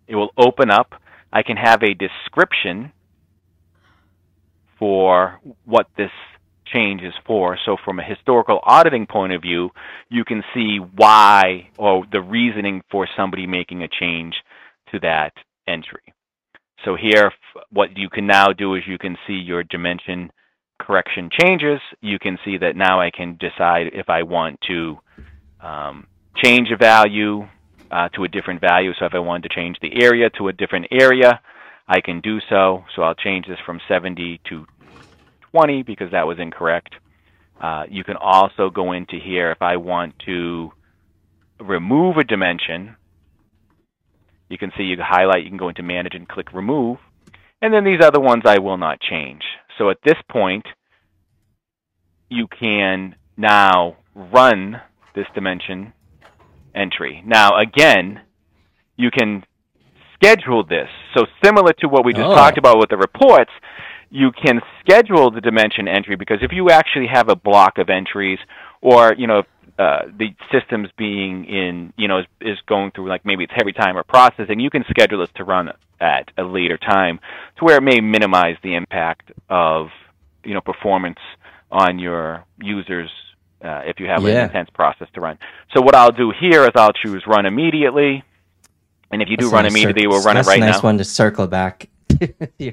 It 0.08 0.16
will 0.16 0.30
open 0.36 0.70
up. 0.70 0.94
I 1.32 1.42
can 1.42 1.56
have 1.56 1.82
a 1.82 1.94
description 1.94 2.92
for 4.78 5.38
what 5.64 5.86
this 5.96 6.10
change 6.72 7.02
is 7.02 7.14
for. 7.26 7.58
So 7.64 7.76
from 7.84 8.00
a 8.00 8.04
historical 8.04 8.60
auditing 8.64 9.06
point 9.06 9.32
of 9.32 9.42
view, 9.42 9.70
you 10.08 10.24
can 10.24 10.42
see 10.54 10.78
why 10.78 11.68
or 11.78 12.04
the 12.10 12.20
reasoning 12.20 12.82
for 12.90 13.08
somebody 13.16 13.46
making 13.46 13.82
a 13.82 13.88
change 13.88 14.34
to 14.92 14.98
that 15.00 15.32
entry. 15.68 16.02
So 16.84 16.96
here, 16.96 17.30
what 17.70 17.96
you 17.96 18.08
can 18.08 18.26
now 18.26 18.48
do 18.48 18.74
is 18.74 18.82
you 18.86 18.98
can 18.98 19.16
see 19.26 19.34
your 19.34 19.62
dimension 19.62 20.30
correction 20.80 21.30
changes, 21.30 21.80
you 22.00 22.18
can 22.18 22.38
see 22.44 22.58
that 22.58 22.74
now 22.74 23.00
I 23.00 23.10
can 23.10 23.38
decide 23.38 23.88
if 23.92 24.08
I 24.08 24.22
want 24.24 24.60
to 24.68 24.98
um, 25.60 26.06
change 26.42 26.68
a 26.72 26.76
value 26.76 27.46
uh, 27.90 28.08
to 28.10 28.24
a 28.24 28.28
different 28.28 28.60
value. 28.60 28.92
So 28.98 29.04
if 29.04 29.14
I 29.14 29.18
wanted 29.18 29.48
to 29.48 29.54
change 29.54 29.76
the 29.80 30.02
area 30.02 30.30
to 30.38 30.48
a 30.48 30.52
different 30.52 30.86
area, 30.90 31.40
I 31.86 32.00
can 32.00 32.20
do 32.20 32.38
so. 32.48 32.84
So 32.94 33.02
I'll 33.02 33.14
change 33.14 33.46
this 33.46 33.58
from 33.66 33.80
70 33.88 34.40
to 34.48 34.66
20 35.52 35.82
because 35.82 36.10
that 36.12 36.26
was 36.26 36.38
incorrect. 36.38 36.94
Uh, 37.60 37.84
you 37.90 38.04
can 38.04 38.16
also 38.16 38.70
go 38.70 38.92
into 38.92 39.18
here 39.22 39.50
if 39.50 39.60
I 39.60 39.76
want 39.76 40.14
to 40.26 40.72
remove 41.60 42.16
a 42.16 42.24
dimension. 42.24 42.96
You 44.48 44.56
can 44.56 44.72
see 44.76 44.84
you 44.84 44.96
can 44.96 45.04
highlight, 45.06 45.44
you 45.44 45.50
can 45.50 45.58
go 45.58 45.68
into 45.68 45.82
manage 45.82 46.14
and 46.14 46.26
click 46.26 46.52
remove. 46.52 46.98
And 47.60 47.74
then 47.74 47.84
these 47.84 48.00
other 48.02 48.20
ones 48.20 48.44
I 48.46 48.58
will 48.58 48.78
not 48.78 49.00
change. 49.00 49.42
So 49.80 49.88
at 49.88 49.96
this 50.04 50.18
point, 50.30 50.66
you 52.28 52.46
can 52.48 53.16
now 53.38 53.96
run 54.14 54.76
this 55.14 55.24
dimension 55.34 55.94
entry. 56.74 57.22
Now, 57.26 57.58
again, 57.58 58.20
you 58.96 59.10
can 59.10 59.42
schedule 60.14 60.64
this. 60.64 60.88
So 61.16 61.24
similar 61.42 61.72
to 61.78 61.88
what 61.88 62.04
we 62.04 62.12
just 62.12 62.26
oh. 62.26 62.34
talked 62.34 62.58
about 62.58 62.78
with 62.78 62.90
the 62.90 62.98
reports, 62.98 63.50
you 64.10 64.32
can 64.32 64.60
schedule 64.80 65.30
the 65.30 65.40
dimension 65.40 65.88
entry 65.88 66.14
because 66.14 66.38
if 66.42 66.52
you 66.52 66.68
actually 66.68 67.06
have 67.10 67.30
a 67.30 67.36
block 67.36 67.78
of 67.78 67.88
entries 67.88 68.38
or, 68.82 69.14
you 69.16 69.26
know, 69.26 69.44
uh, 69.78 70.00
the 70.18 70.28
systems 70.52 70.90
being 70.98 71.46
in, 71.46 71.94
you 71.96 72.06
know, 72.06 72.18
is, 72.18 72.26
is 72.42 72.58
going 72.66 72.90
through 72.90 73.08
like 73.08 73.24
maybe 73.24 73.44
it's 73.44 73.52
heavy 73.56 73.72
time 73.72 73.96
or 73.96 74.02
processing, 74.02 74.60
you 74.60 74.68
can 74.68 74.84
schedule 74.90 75.20
this 75.20 75.30
to 75.36 75.44
run 75.44 75.70
at 76.00 76.30
a 76.38 76.42
later 76.42 76.78
time 76.78 77.20
to 77.58 77.64
where 77.64 77.76
it 77.76 77.82
may 77.82 78.00
minimize 78.00 78.56
the 78.62 78.74
impact 78.74 79.30
of 79.48 79.88
you 80.44 80.54
know 80.54 80.60
performance 80.60 81.18
on 81.70 81.98
your 81.98 82.44
users 82.60 83.10
uh, 83.62 83.82
if 83.84 84.00
you 84.00 84.06
have 84.06 84.22
yeah. 84.22 84.30
an 84.30 84.44
intense 84.46 84.70
process 84.70 85.08
to 85.14 85.20
run. 85.20 85.38
So 85.74 85.82
what 85.82 85.94
I'll 85.94 86.12
do 86.12 86.32
here 86.38 86.64
is 86.64 86.70
I'll 86.74 86.92
choose 86.92 87.22
run 87.26 87.46
immediately, 87.46 88.24
and 89.10 89.22
if 89.22 89.28
you 89.28 89.36
do 89.36 89.50
run 89.50 89.64
nice 89.64 89.72
immediately, 89.72 90.02
cir- 90.02 90.08
we'll 90.08 90.22
run 90.22 90.36
it 90.36 90.46
right 90.46 90.60
now. 90.60 90.66
That's 90.66 90.78
a 90.78 90.78
nice 90.78 90.82
one 90.82 90.98
to 90.98 91.04
circle 91.04 91.46
back. 91.46 91.88
your, 92.58 92.72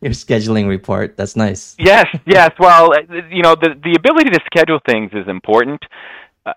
your 0.00 0.12
scheduling 0.12 0.68
report. 0.68 1.16
That's 1.16 1.34
nice. 1.34 1.74
Yes, 1.78 2.06
yes. 2.24 2.50
Well, 2.58 2.92
uh, 2.92 3.14
you 3.30 3.42
know, 3.42 3.54
the 3.54 3.74
the 3.82 3.96
ability 3.98 4.30
to 4.30 4.40
schedule 4.46 4.78
things 4.88 5.10
is 5.12 5.26
important. 5.28 5.82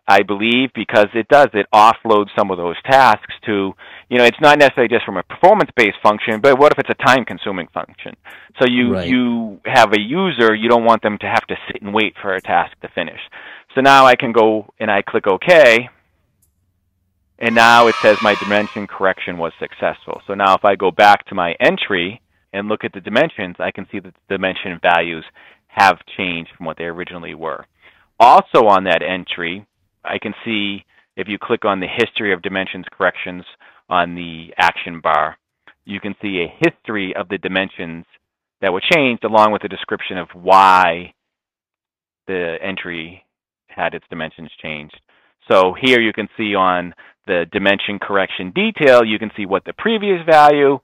I 0.08 0.22
believe, 0.22 0.70
because 0.76 1.08
it 1.16 1.28
does. 1.30 1.48
It 1.54 1.66
offloads 1.74 2.28
some 2.38 2.52
of 2.52 2.58
those 2.58 2.76
tasks 2.84 3.34
to, 3.46 3.74
you 4.10 4.18
know, 4.20 4.24
it's 4.24 4.40
not 4.40 4.60
necessarily 4.60 4.88
just 4.88 5.04
from 5.04 5.18
a 5.18 5.24
performance-based 5.24 5.98
function, 6.04 6.42
but 6.42 6.60
what 6.60 6.72
if 6.72 6.78
it's 6.78 6.90
a 6.92 7.06
time-consuming 7.06 7.70
function? 7.74 8.16
So 8.60 8.68
you 8.68 8.94
right. 8.94 9.08
you 9.08 9.60
have 9.66 9.94
a 9.94 10.00
user, 10.00 10.54
you 10.54 10.70
don't 10.70 10.86
want 10.86 11.02
them 11.02 11.18
to 11.20 11.26
have 11.26 11.46
to 11.48 11.56
sit 11.68 11.82
and 11.82 11.92
wait 11.94 12.14
for 12.22 12.34
a 12.34 12.42
task 12.42 12.80
to 12.82 12.90
finish. 12.90 13.20
So 13.74 13.82
now 13.82 14.06
I 14.06 14.16
can 14.16 14.32
go 14.32 14.72
and 14.80 14.92
I 14.92 15.02
click 15.02 15.26
OK, 15.26 15.90
and 17.40 17.56
now 17.56 17.88
it 17.88 17.96
says 18.02 18.22
my 18.22 18.36
dimension 18.36 18.86
correction 18.86 19.38
was 19.38 19.54
successful. 19.60 20.22
So 20.28 20.36
now 20.36 20.54
if 20.54 20.66
I 20.66 20.76
go 20.76 20.92
back 20.92 21.26
to 21.28 21.36
my 21.36 21.56
entry 21.60 22.22
and 22.54 22.68
look 22.68 22.84
at 22.84 22.94
the 22.94 23.02
dimensions, 23.02 23.56
I 23.60 23.72
can 23.72 23.88
see 23.92 24.00
that 24.00 24.14
the 24.14 24.36
dimension 24.36 24.80
values 24.82 25.26
have 25.68 25.98
changed 26.18 26.52
from 26.56 26.66
what 26.68 26.78
they 26.78 26.86
originally 26.86 27.34
were. 27.34 27.66
Also 28.20 28.68
on 28.68 28.84
that 28.84 29.02
entry, 29.02 29.66
I 30.10 30.18
can 30.18 30.34
see 30.44 30.84
if 31.16 31.28
you 31.28 31.38
click 31.42 31.66
on 31.66 31.80
the 31.80 31.88
history 31.88 32.34
of 32.34 32.42
dimensions 32.42 32.86
corrections 32.92 33.44
on 33.90 34.16
the 34.16 34.54
action 34.58 35.02
bar, 35.02 35.38
you 35.86 36.00
can 36.00 36.16
see 36.22 36.44
a 36.44 36.66
history 36.66 37.16
of 37.16 37.30
the 37.30 37.38
dimensions 37.38 38.06
that 38.62 38.74
were 38.74 38.82
changed 38.82 39.24
along 39.24 39.52
with 39.52 39.64
a 39.64 39.70
description 39.70 40.18
of 40.18 40.28
why 40.34 41.14
the 42.28 42.58
entry 42.62 43.24
had 43.68 43.94
its 43.94 44.06
dimensions 44.10 44.50
changed. 44.62 45.00
So 45.52 45.74
here 45.80 46.00
you 46.00 46.14
can 46.14 46.28
see 46.38 46.54
on 46.56 46.94
the 47.26 47.46
dimension 47.52 48.00
correction 48.00 48.52
detail, 48.52 49.04
you 49.04 49.20
can 49.20 49.32
see 49.36 49.46
what 49.46 49.64
the 49.66 49.74
previous 49.74 50.20
value 50.30 50.80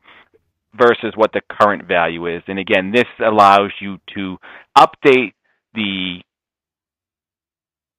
versus 0.74 1.14
what 1.16 1.32
the 1.34 1.42
current 1.50 1.88
value 1.88 2.28
is. 2.28 2.44
And 2.48 2.60
again, 2.60 2.92
this 2.92 3.06
allows 3.20 3.72
you 3.80 3.98
to 4.16 4.38
update 4.78 5.34
the 5.74 6.22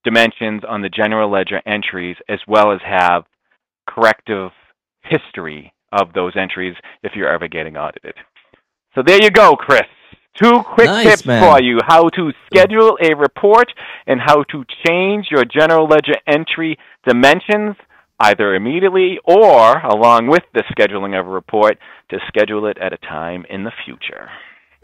dimensions 0.07 0.63
on 0.67 0.83
the 0.83 0.89
general 0.89 1.29
ledger 1.29 1.61
entries 1.67 2.17
as 2.29 2.39
well 2.47 2.71
as 2.73 2.79
have 2.87 3.25
corrective 3.91 4.53
history 5.03 5.73
of 5.93 6.13
those 6.15 6.33
entries 6.37 6.77
if 7.03 7.13
you're 7.17 7.33
ever 7.33 7.49
getting 7.49 7.77
audited. 7.77 8.15
So 8.95 9.03
there 9.05 9.21
you 9.21 9.31
go, 9.31 9.57
Kris. 9.57 9.83
Two 10.41 10.63
quick 10.63 10.87
nice, 10.87 11.07
tips 11.07 11.27
man. 11.27 11.43
for 11.43 11.61
you 11.61 11.79
how 11.87 12.09
to 12.11 12.31
schedule 12.47 12.97
a 13.03 13.15
report 13.15 13.73
and 14.07 14.21
how 14.21 14.45
to 14.45 14.65
change 14.87 15.27
your 15.31 15.45
general 15.45 15.89
ledger 15.89 16.15
entry 16.27 16.79
dimensions 17.07 17.75
either 18.21 18.55
immediately 18.55 19.19
or 19.25 19.79
along 19.81 20.29
with 20.29 20.43
the 20.55 20.63
scheduling 20.73 21.19
of 21.19 21.27
a 21.27 21.31
report 21.31 21.79
to 22.11 22.19
schedule 22.29 22.67
it 22.67 22.79
at 22.79 22.93
a 22.93 22.99
time 22.99 23.45
in 23.51 23.65
the 23.65 23.73
future. 23.85 24.29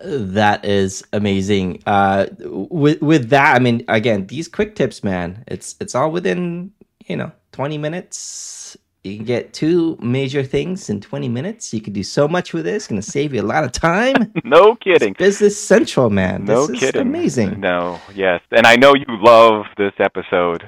That 0.05 0.65
is 0.65 1.05
amazing. 1.13 1.83
Uh, 1.87 2.27
with 2.41 3.01
with 3.03 3.29
that, 3.31 3.57
I 3.57 3.59
mean, 3.59 3.85
again, 3.89 4.27
these 4.27 4.49
quick 4.49 4.75
tips, 4.75 5.05
man, 5.05 5.45
it's 5.47 5.77
it's 5.81 5.95
all 5.95 6.11
within 6.11 6.73
you 7.07 7.17
know 7.17 7.33
20 7.53 7.79
minutes. 7.79 8.77
You 9.05 9.17
can 9.17 9.25
get 9.25 9.53
two 9.53 9.97
major 10.01 10.45
things 10.45 10.89
in 10.89 11.01
20 11.01 11.29
minutes. 11.29 11.75
You 11.75 11.81
can 11.81 11.93
do 11.93 12.05
so 12.05 12.29
much 12.29 12.53
with 12.53 12.65
this. 12.65 12.85
It's 12.85 12.87
going 12.87 13.01
to 13.01 13.11
save 13.11 13.35
you 13.35 13.43
a 13.43 13.43
lot 13.43 13.65
of 13.65 13.73
time. 13.73 14.33
no 14.45 14.77
kidding. 14.77 15.11
It's 15.11 15.19
business 15.19 15.61
Central, 15.61 16.09
man. 16.09 16.45
No 16.45 16.69
this 16.69 16.79
kidding. 16.79 17.03
amazing. 17.03 17.59
No, 17.59 18.01
yes. 18.15 18.41
And 18.53 18.65
I 18.65 18.77
know 18.77 18.95
you 18.95 19.05
love 19.09 19.65
this 19.77 19.93
episode. 19.99 20.63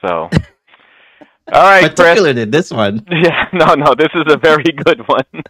So. 0.00 0.28
All 1.52 1.62
right, 1.62 1.94
Particularly 1.94 2.44
Kris. 2.46 2.50
this 2.50 2.70
one. 2.72 3.06
Yeah, 3.10 3.48
no, 3.52 3.74
no, 3.74 3.94
this 3.94 4.08
is 4.14 4.24
a 4.32 4.36
very 4.38 4.64
good 4.64 5.00
one. 5.06 5.42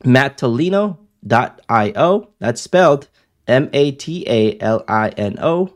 matalino.io. 0.03 0.98
That's 2.39 2.62
spelled 2.62 3.08
M-A-T-A-L-I-N-O 3.48 5.74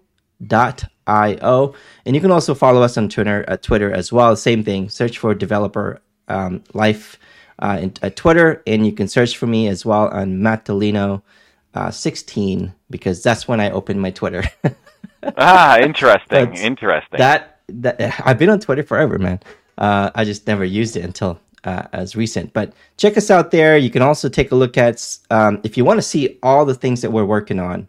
dot 0.48 0.84
io 1.08 1.74
and 2.06 2.16
you 2.16 2.22
can 2.22 2.32
also 2.32 2.54
follow 2.54 2.82
us 2.82 2.98
on 2.98 3.10
twitter 3.10 3.44
uh, 3.48 3.58
twitter 3.58 3.92
as 3.92 4.12
well 4.12 4.36
same 4.36 4.64
thing 4.64 4.90
search 4.90 5.18
for 5.18 5.34
developer 5.34 6.00
um, 6.28 6.64
life 6.74 7.20
uh, 7.60 7.80
in, 7.82 7.94
at 8.02 8.16
twitter 8.16 8.62
and 8.68 8.86
you 8.86 8.92
can 8.92 9.08
search 9.08 9.38
for 9.38 9.48
me 9.48 9.68
as 9.68 9.86
well 9.86 10.08
on 10.10 10.40
matalino 10.40 11.22
uh, 11.74 11.92
16 11.92 12.74
because 12.90 13.24
that's 13.24 13.48
when 13.48 13.60
i 13.60 13.70
opened 13.72 14.02
my 14.02 14.12
twitter. 14.12 14.44
Ah 15.38 15.80
interesting 15.80 16.54
interesting. 16.56 17.18
that, 17.18 17.60
that 17.70 18.22
i've 18.26 18.38
been 18.38 18.50
on 18.50 18.60
twitter 18.60 18.84
forever 18.84 19.18
man. 19.18 19.40
Uh, 19.78 20.12
i 20.16 20.26
just 20.26 20.46
never 20.48 20.66
used 20.66 20.98
it 20.98 21.04
until 21.06 21.40
uh, 21.64 21.84
as 21.94 22.14
recent. 22.14 22.52
But 22.52 22.74
check 22.98 23.16
us 23.16 23.32
out 23.32 23.52
there. 23.52 23.78
You 23.78 23.90
can 23.90 24.02
also 24.02 24.28
take 24.28 24.52
a 24.52 24.56
look 24.56 24.78
at 24.78 25.18
um, 25.32 25.62
if 25.64 25.78
you 25.78 25.86
want 25.86 25.98
to 25.98 26.02
see 26.02 26.38
all 26.44 26.66
the 26.66 26.76
things 26.76 27.02
that 27.02 27.12
we're 27.12 27.24
working 27.24 27.58
on 27.58 27.88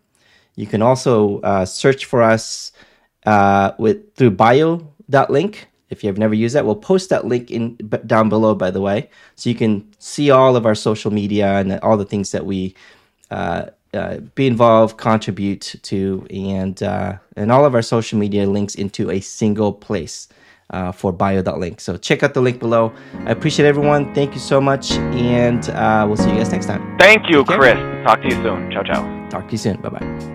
you 0.57 0.67
can 0.67 0.83
also 0.83 1.41
uh, 1.41 1.64
search 1.64 2.05
for 2.05 2.23
us 2.23 2.73
uh, 3.26 3.73
with 3.79 4.14
through 4.14 4.33
bio.link. 4.33 5.69
If 5.95 6.03
you 6.03 6.09
have 6.09 6.19
never 6.19 6.35
used 6.35 6.57
that, 6.57 6.67
we'll 6.67 6.75
post 6.75 7.09
that 7.11 7.25
link 7.25 7.51
in 7.51 7.77
down 8.05 8.29
below, 8.29 8.55
by 8.55 8.71
the 8.73 8.81
way, 8.81 9.09
so 9.37 9.49
you 9.49 9.55
can 9.55 9.87
see 9.99 10.31
all 10.31 10.57
of 10.57 10.67
our 10.67 10.75
social 10.75 11.13
media 11.13 11.59
and 11.61 11.79
all 11.81 11.97
the 11.97 12.05
things 12.05 12.33
that 12.33 12.45
we 12.45 12.75
uh, 13.31 13.67
uh, 13.95 14.19
be 14.35 14.49
involved, 14.49 14.97
contribute 14.97 15.77
to, 15.83 16.27
and 16.31 16.83
uh, 16.83 17.17
and 17.37 17.53
all 17.53 17.65
of 17.65 17.75
our 17.77 17.83
social 17.83 18.19
media 18.19 18.45
links 18.47 18.75
into 18.75 19.11
a 19.11 19.21
single 19.21 19.73
place 19.73 20.29
uh, 20.71 20.91
for 20.91 21.13
bio.link. 21.13 21.81
So 21.81 21.97
check 21.97 22.25
out 22.25 22.35
the 22.35 22.43
link 22.43 22.59
below. 22.59 22.93
I 23.25 23.31
appreciate 23.31 23.67
everyone. 23.67 24.13
Thank 24.15 24.35
you 24.35 24.41
so 24.41 24.61
much, 24.61 24.93
and 24.93 25.69
uh, 25.71 26.05
we'll 26.09 26.17
see 26.17 26.31
you 26.31 26.37
guys 26.37 26.51
next 26.51 26.67
time. 26.67 26.99
Thank 26.99 27.31
you, 27.31 27.45
Kris. 27.45 27.79
Talk 28.05 28.21
to 28.23 28.29
you 28.29 28.43
soon. 28.43 28.71
Ciao, 28.73 28.83
ciao. 28.83 29.29
Talk 29.29 29.47
to 29.47 29.53
you 29.53 29.59
soon. 29.59 29.81
Bye 29.81 29.91
bye. 29.91 30.34